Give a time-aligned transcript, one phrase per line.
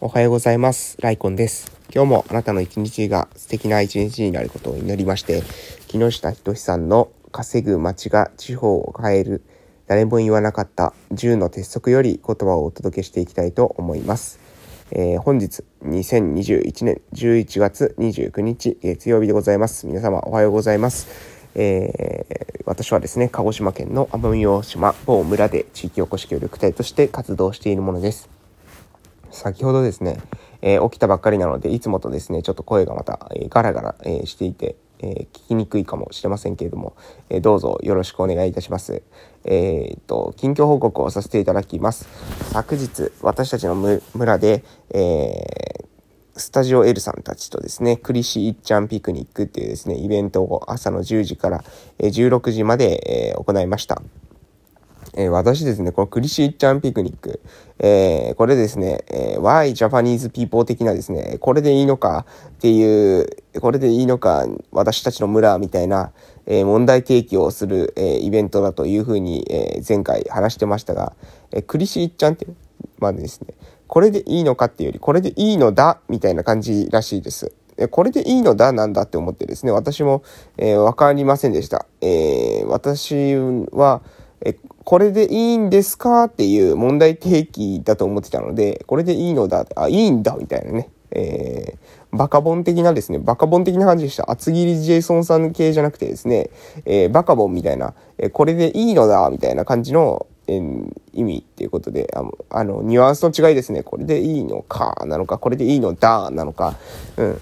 [0.00, 0.96] おはようございます。
[1.00, 1.70] ライコンです。
[1.94, 5.42] 今日もあなたの一日が素敵な一日になることを祈りまして、
[5.86, 9.42] 木下仁さんの稼ぐ街が地方を変える
[9.86, 14.40] 誰も言わなかった10の鉄則より言葉をお届けしていきたいと思います。
[14.90, 19.86] えー本日2021年11月29日月曜日でございます。
[19.86, 21.06] 皆様おはようございます。
[21.54, 28.33] えー私はですね、鹿児島県の奄美大島某村で地域おこし協力隊として活動しているものです。
[29.34, 30.18] 先ほどですね、
[30.62, 36.96] えー起きたばっかりなのでいつもとですねちょっと声がまた、えーガラガラ、えーしていて、えー聞きにくいかもしれませんけれども、
[37.28, 39.02] えどうぞよろしくお願いいたします。
[39.44, 42.08] えっと近況報告をさせていただきます。
[42.52, 43.74] 昨日私たちの
[44.14, 45.84] 村で、え
[46.36, 51.64] スタジオ L さんたちとですね、クリシーっちゃんピクニックっていうですね、イベントを朝の10時から
[51.98, 54.00] 16時まで、え行いました。
[55.16, 57.40] えー私ですね、このクリシーちゃんピクニック、
[57.78, 63.28] えーこれですね、えー Why Japanese People 的なですね、これでいいのかっていう、
[63.60, 66.12] これでいいのか、私たちの村みたいな、
[66.46, 71.14] えー問題提起をする、えーイベントだというふうに、えー前回話してましたが、
[71.52, 72.46] えークリシーちゃんって、
[72.98, 73.54] まあですね、
[73.86, 77.52] これでいいのかっていうより、これでいいのだみたいな感じらしいです。
[77.76, 80.24] えこれでいいのだなんだって思ってですね、私も、
[80.58, 81.86] えーわかりませんでした。
[82.00, 83.36] えー私
[83.76, 84.02] は、
[84.84, 86.24] これでいいんですか？
[86.24, 90.36] っていう問題提起だと思ってたので、これでいいのだ、あ、いいんだ！
[90.38, 90.90] みたいなね。
[91.10, 94.30] えー、バカボン的なですね、バカボン的な感じでした。
[94.30, 96.50] 厚切りジェイソンさん系じゃなくてですね、
[96.84, 99.30] えーバカボンみたいな、えーこれでいいのだ？
[99.30, 100.60] みたいな感じの、え
[101.14, 103.82] 意味っていうことで、あの、あのニュアンスの違いですね。
[103.82, 105.02] これでいいのか？
[105.06, 106.30] なのか、これでいいのだ？
[106.30, 106.76] なのか、
[107.16, 107.40] うん。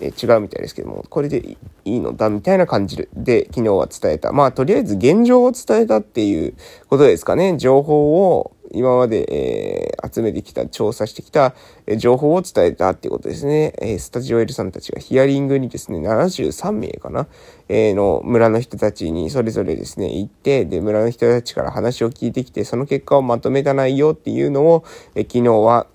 [0.00, 4.32] え違うみたいですけども、これでいいのだみたいな感じで昨日は伝えた。
[4.32, 6.54] まあ、とりあえず現状を伝えたっていう
[6.88, 7.56] ことですかね。
[7.56, 11.54] 情報を今まで、えー集めてきた、調査してきた、
[11.86, 13.74] えー情報を伝えたっていうことですね。
[13.80, 17.26] えースタジオ L さんたちがヒアリングにですね、73名かな、
[17.68, 25.86] えの村の人たちにそれぞれですね、行って、で、村の人たちから話を聞いてきて、その結果をまとめた内容っていうのを、えー昨日は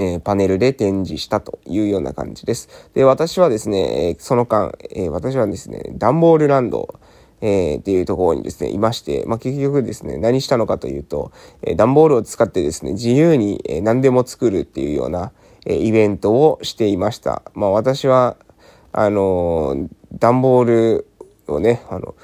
[0.00, 2.68] えーパネルで展示したというような感じです。
[2.94, 6.98] で、私はですね、えーその間、えー私はですね、ダンボールランド、
[7.42, 15.32] えーっていうところにですね、いまして、まあ、結局ですね、何したのかというと、えー段ボールを使ってですね、自由に、えー何でも作るっていうような、
[15.66, 17.42] えーイベントをしていました。
[17.54, 18.36] まあ、私は、
[18.92, 19.88] あのー
[20.18, 21.06] 段ボール
[21.46, 22.14] をね、あの、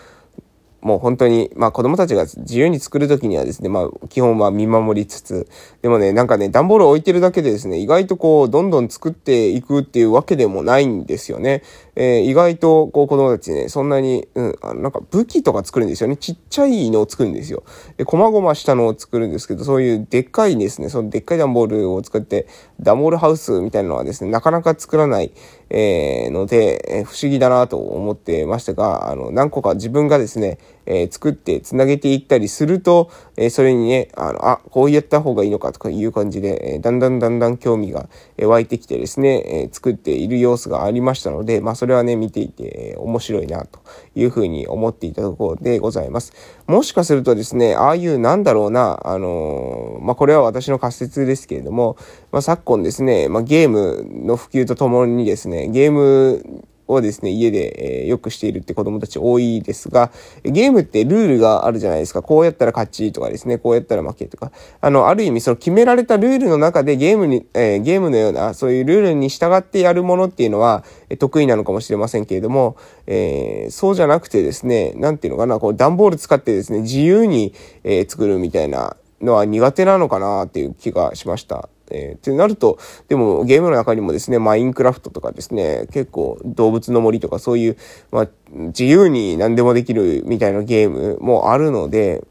[0.86, 5.48] もう本当に、まあ子供たちが自由に作るときにはですね、まあ基本は見守りつつ、
[5.82, 11.64] でもね、なんかね、段ボールを置いてるだけでですね、意外とこう、どんどん作っていくっていうわけでもないんですよね。
[11.96, 16.16] えー意外とこう子供たちね、そんなに、うん、あなんか武器とか作るんですよね。
[16.16, 17.64] ちっちゃいのを作るんですよ。
[17.96, 22.46] で、細々したのを作るんですけど、そういうでっかいですね、そのでっかい段ボールを作って、
[22.78, 25.32] 段ボールハウスみたいなのはですね、なかなか作らない、
[25.70, 38.08] えーので、えー不思議だなと思ってましたが、あの、何個か自分がですね、え作ってつなげていったりすると、えそれにね、あの、あ、こうやった方がいいのかとかいう感じで、えだんだんだんだん興味が
[38.38, 43.80] 湧いてきてですね、え作っている様子がありましたので、まあそれはね、見ていて、え面白いなと
[44.14, 46.32] いうふうに思っていたところでございます。
[46.66, 51.96] もしかするとですね、ああいうなんだろうな、あのまあこれは私の仮説ですけれども、
[52.32, 60.12] まあ昨今ですね、まあゲームの普及とともにですね、ゲームをですね、家で、えーよくしているって子供たち多いですが、
[60.44, 62.22] ゲームってルールがあるじゃないですか。
[62.22, 64.52] こうやったら勝ちとかですね、こうやったら負けとか。
[64.80, 70.84] あの、ある意味その決められたルールの中でゲームに、えーゲームのような、そういうルールに従ってやるものっていうのは、
[71.18, 72.76] 得意なのかもしれませんけれども、
[73.06, 77.52] えーそうじゃなくてですね、なんていうのかな、こう段ボール使ってですね、自由に、
[77.84, 81.68] えー作るみたいなのは苦手なのかなっていう気がしました。
[81.90, 87.76] えーってなると、でもゲームの中にもですね、マインクラフトとかですね、結構動物の森とかそういう、
[88.10, 92.24] まあ、自由に何でもできるみたいなゲームもあるので、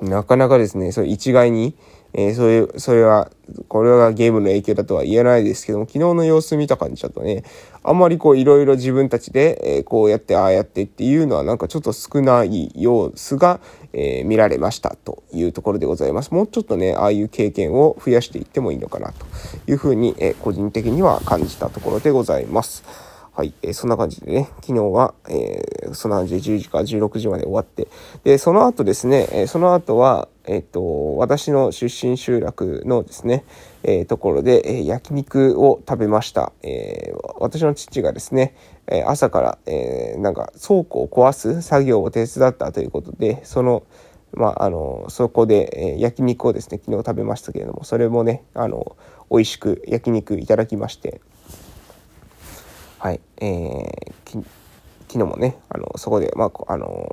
[0.00, 1.74] なかなかですね、それ一概に、
[2.16, 3.30] えー、そういう、それは、
[3.68, 7.42] これはゲームの影響だとは言えないですけども、昨日の様子見た感じだとね、
[7.82, 13.60] あんまりこういろいろ自分たちで、えーこうやってああやってっていうのはなんかちょっと少ない様子が、
[13.92, 16.30] えー見られましたというところでございます。
[16.32, 19.26] もうちょっとね、ああいう経験を増やしていってもいいのかなと
[19.66, 23.13] いうふうに、え個人的には感じたところでございます。
[23.36, 27.88] はい、えーそんな感じでね、昨日は、えーそんな感じで10時から16時まで終わって、
[28.22, 33.44] で、その後ですね、えーその後は、えっ、と、私の出身集落のですね、
[33.82, 36.52] えーところで、えー焼肉を食べました。
[36.62, 38.54] えー私の父がですね、
[38.86, 43.82] えー朝から、えーなんか倉庫を壊す作業を手伝ったということで、その、
[44.32, 48.96] まあ、あの、そこで、えー、焼肉をですね、昨日食べましたけれども、それもね、あの、
[49.28, 51.20] 美味しく焼肉いただきまして、
[53.04, 54.44] はい、えー、昨
[55.08, 57.06] 日もね、あの、そこで、まあ、あの、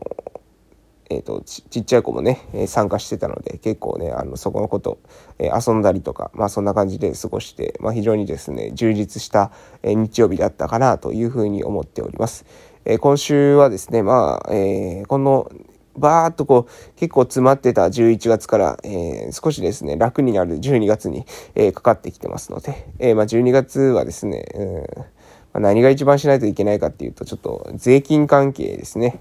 [1.09, 4.99] えーと、ちっちゃい子もね、え参加してたので結構ねあのそこのこと、
[5.37, 9.51] え遊んだりとか、まあ、そんな感じで過ごして、まあ、非常にですね充実した、
[9.83, 12.45] え日曜日だったかなというふうに思っております。
[12.85, 15.51] え今週はですね、まあえー、この
[15.97, 24.85] バーっとこう結構詰まってた11月から、えー、少しですね楽になる12月に、え、かかってきてますので、えまあ、12月はですね、うん、
[25.53, 29.19] 何が一番しないといけないかっていうとちょっと税金関係ですね。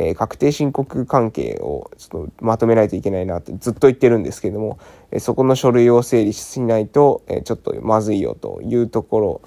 [0.00, 4.78] えー、確定申告関係をちょっとまとめないといけないなってずっと言ってるんですけども、
[5.10, 9.40] えそこの書類を整理しないと、えちょっとまずいよというところ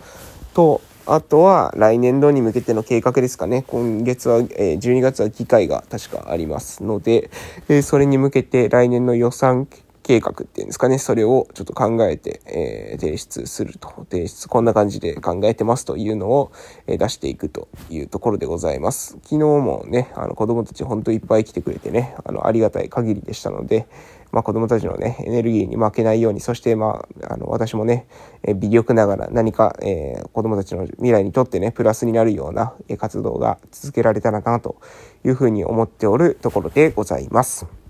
[0.54, 3.64] と、あとは来年度に向けての計画ですかね。
[3.68, 7.30] 今月は、え12月は議会が確かありますので、
[7.70, 9.68] えそれに向けて来年の予算
[10.12, 16.52] 計画っていうんですかね、それをちょっと考えて、えー、提出すると、提出、こんな感じで考えてますというのを、
[16.86, 19.14] えー、出していくというところでございます。
[19.24, 23.88] 昨日もね、あの子供たち本当いっぱい来てくれてね、あの、ありがたい限りでしたので、
[24.34, 28.06] まあ、子供たちのね、エネルギーに負けないように、そしてまあ、あの、私もね、
[28.44, 34.76] え微力ながら何か、えー、子供たちの未来にとってね、プラスになるような、え活動が続けられたらなと
[35.24, 37.81] いうふうに思っておるところでございます。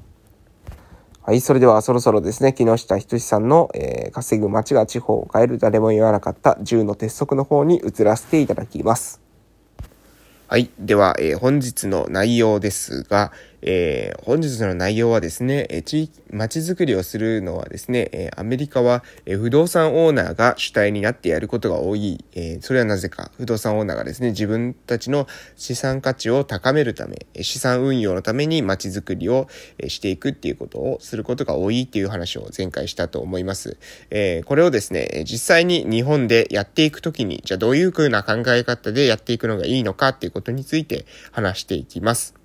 [1.32, 9.22] はい、それではそろそろですね、木下仁さんの、えー、稼ぐ街が地方を変える誰も言わなかった10の鉄則の方に移らせていただきます。
[10.50, 10.70] はい。
[10.78, 13.32] では、えー、本日の内容ですが、
[13.62, 29.48] えー、本日の内容はですね、え地域、街づくりをするのはですね、えアメリカは、え不動産オーナーが主体になってやることが多い、えそれはなぜか、不動産オーナーがですね、自分たちの資産価値を高めるため、資産運用のために街づくりを
[29.78, 33.78] えしていくっていうことをすることが多いっていう話を前回したと思います。
[34.10, 42.41] えこれをですね、実際に日本でやっていくときに、じゃあどういう風な考え方でやっていくのがいいのかっていうことについて話していきます。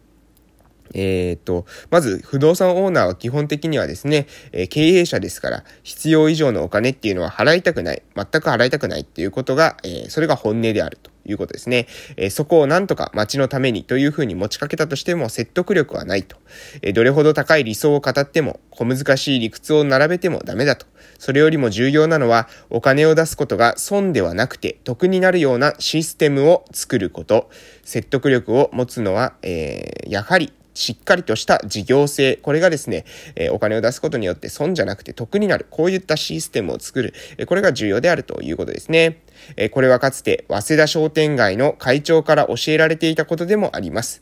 [0.94, 11.86] えっ、と、まず、不動産オーナーは基本的にはですね、えー、経営者ですから、必要以上のお金っていうのは払いたくない、全く払いたくないっていうことが、えー、それが本音であるということですね。
[12.16, 16.36] え、そこをなんとか街のためにというふうに持ちかけたとしても説得力はないと。
[16.82, 20.86] えどれほど高い理想を語っても、小難しい理屈を並べてもダメだと。
[21.18, 27.50] それよりも重要なのは、お金を出すことが損ではなくて得になるようなシステムを作ること。
[27.82, 39.23] 説得力を持つのは、えやはりしっかりとした事業性、これがですね、えお金を出すことによって損じゃなくて得になる、こういったシステムを作る、えこれが重要であるということですね。
[39.56, 44.20] えこれはかつて、早稲田商店街の会長から教えられていたことでもあります。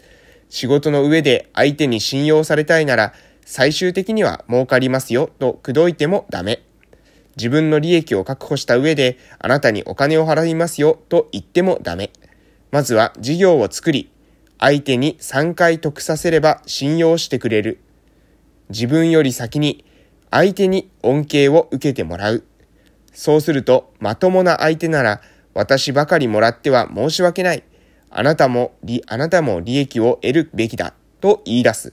[0.48, 3.14] 仕事の上で相手に信用されたいなら、
[3.44, 6.62] 最終的には儲かりますよと口説いてもダメ。
[7.36, 12.12] 自分の利益を確保した上で、あなたにお金を払いますよと言ってもダメ。
[12.70, 14.10] まずは事業を作り、
[14.64, 17.80] 相手に3回得させれば信用してくれる。
[18.70, 19.84] 自分より先に
[20.30, 22.44] 相手に恩恵を受けてもらう。
[23.12, 25.20] そうすると、まともな相手なら、
[25.52, 27.62] 私ばかりもらっては申し訳ない。
[28.08, 28.72] あなたも、
[29.06, 30.94] あなたも利益を得るべきだ。
[31.20, 31.92] と言い出す。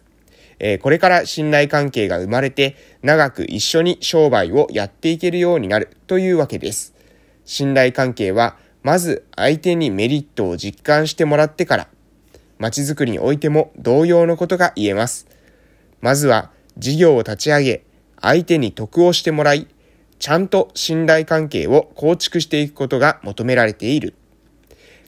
[0.60, 6.94] えー、これから信頼関係が生まれて、長く一緒に商売をやっていけるようになるというわけです。
[7.44, 11.88] 信頼関係は、まず相手にメリットを実感してもらってから、
[12.62, 15.28] 街づくりにおいても同様のことが言えます。
[16.00, 17.84] まずは事業を立ち上げ、
[18.22, 19.68] 相手に得をしてもらい、
[20.20, 24.14] ちゃんと信頼関係を構築していくことが求められている。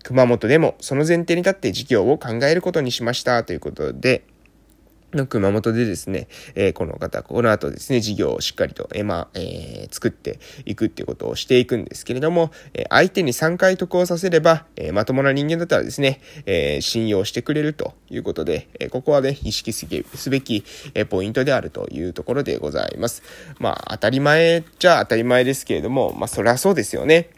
[0.01, 4.23] 熊本でもその前提に立って事業を考えることにしましたということで、
[5.17, 19.85] の熊本でですね、えー、この方、この後ですね、事業をしっかりと、えー、まあ、えー、作っていくっていうことをしていくんですけれども、え相手に3回得をさせれば、えまともな人間だったらですね、え信用してくれるということで、えここはね、意識す
[20.29, 23.23] べき、えポイントであるというところでございます。
[23.59, 27.29] まあ、当たり前じゃ当たり前ですけれども、まあ、そりゃそうですよね。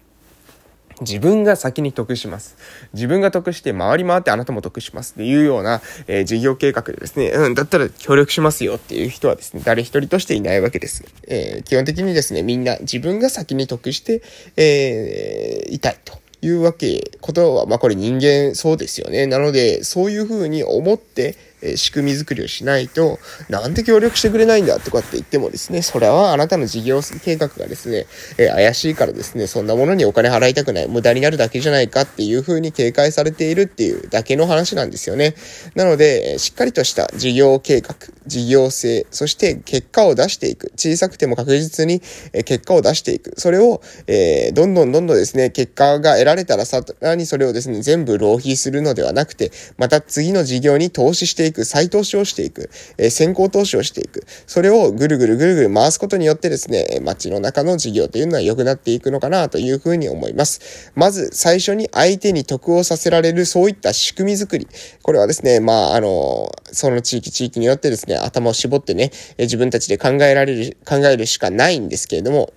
[1.01, 2.57] 自分が先に得します。
[2.93, 11.03] 自分が得して回り回ってあなたも得しますっていうような、えー、事業計画でですね、うん、だったら協力しますよっていう人はですね、誰一人としていないわけです。
[11.27, 14.21] えー、基本的にですね、みんな自分が先に得して、
[14.57, 16.25] えー、いたいと。
[16.41, 19.25] いうわけ、ことは、まあこれ人間そうですよね。
[19.25, 23.19] なので、そういうふうに思って、え仕組み作りをしないと、
[23.49, 28.05] なんで協力してくれないんだとかって言ってもですね、それはあなたの事業計画がですね、
[28.37, 35.35] え怪しいからですね、そんなものにお金払いたくない、無駄になるだけじゃないかっていう風に警戒されているっていうだけの話なんですよね。
[35.75, 37.95] なので、しっかりとした事業計画、
[38.27, 40.71] 事業性、そして結果を出していく。
[40.75, 42.01] 小さくても確実に
[42.33, 43.33] え結果を出していく。
[43.37, 54.25] それを、え、どんどんどんどんですね、結果が得られたらさらにそれをですね、全部浪費するのではなくて、また次の事業に投資していく、く再投資をしていく、え、先行投資をしていく。
[54.45, 60.91] それをぐるぐるぐるぐる回すことによってですね、街の中の事業というのは良くなっていくのかなというふうに思います。
[60.95, 64.67] まず最初に相手に得をさせられるそういった仕組み作り。
[65.01, 72.51] これはですね、まあ、あの、その地域地域によってですね、頭を絞ってね、自分たちで考えられる、考えるしかないんですけれども、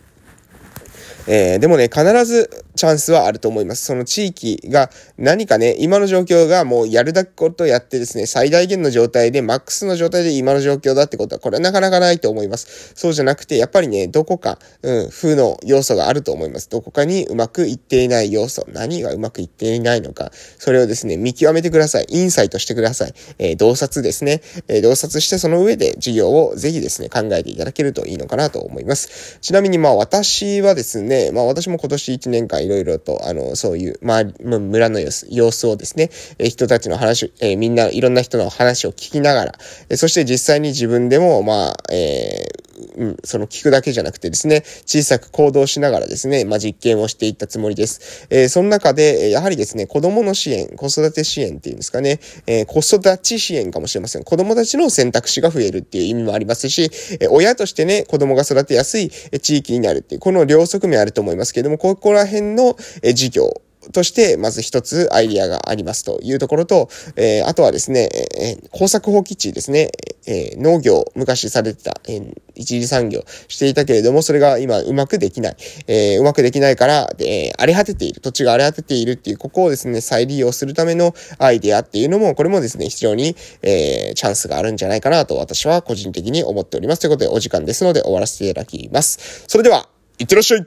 [1.28, 3.84] えー、でもね、必ずチャンスはあると思います。
[3.84, 12.92] その地域が何かね、今の状況がもうやるだけことやってですね、最大限の状態で、マックスの状態で今の状況だってことは、これはなかなかないと思います。
[12.94, 16.70] そうじゃなくて、やっぱりね、どこか、うん、負の要素があると思います。
[16.70, 22.06] どこかにうまくいっていない要素、何がうまくいっていないのか、それをですね、見極めてください。
[22.08, 23.14] インサイトしてください。
[23.38, 24.40] えー、洞察ですね。
[24.68, 29.38] えー、洞察してその上で事業をぜひですね、考えていただけるといいのかなと思います。
[29.40, 39.52] ちなみにまあ私はですね、まあ私も今年1年間いろいろと、あの、そういう、まあ、村の様子、様子をですね、え人たちの話、え、みんないろんな人の話を聞きながら、
[39.88, 48.26] えそして実際に自分でも、まあ、えーうん、その聞くだけじゃなくてですね、小さく行動しながらですね、まあ、実験をしていったつもりです。
[48.30, 54.24] えー、その中で、やはりですね、子供の支援、子育て支援っていうんですかね、えー、子育ち支援かもしれません。
[54.24, 63.60] 子供たちの選択肢が増えるっていう意味もありますし、えー、親としてね、子供が育てやすい地域になるっていう、この両側面あると思いますけれども、ここら辺の事業、
[63.92, 69.90] として、まず一つアイディアがありますというところと、えー、あとはですね、えー、工作放棄地ですね、
[70.26, 75.56] えー、農業、昔されてた、えー、一次産業していたけれども、それが今うまくできない。
[75.86, 78.20] えー、うまくできないから、えー、荒れ果てている。
[78.20, 87.00] 土地が荒れ果てているっていう、ここをですね、再利用するためのアイディアっていうのも、これもですね、非常に、えー、チャンスがあるんじゃないかなと私は個人的に思っております。
[87.00, 89.44] ということで、お時間ですので終わらせていただきます。
[89.46, 90.66] それでは、いってらっしゃい